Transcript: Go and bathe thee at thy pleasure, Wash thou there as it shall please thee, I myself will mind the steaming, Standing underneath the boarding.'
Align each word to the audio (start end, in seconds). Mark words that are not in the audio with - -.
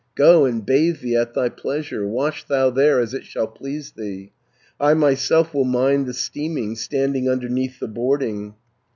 Go 0.15 0.45
and 0.45 0.65
bathe 0.65 1.01
thee 1.01 1.15
at 1.15 1.35
thy 1.35 1.49
pleasure, 1.49 2.07
Wash 2.07 2.43
thou 2.45 2.71
there 2.71 2.99
as 2.99 3.13
it 3.13 3.23
shall 3.23 3.45
please 3.45 3.91
thee, 3.91 4.31
I 4.79 4.95
myself 4.95 5.53
will 5.53 5.63
mind 5.63 6.07
the 6.07 6.13
steaming, 6.15 6.75
Standing 6.75 7.29
underneath 7.29 7.79
the 7.79 7.87
boarding.' 7.87 8.55